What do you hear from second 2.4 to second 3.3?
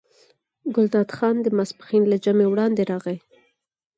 وړاندې راغی.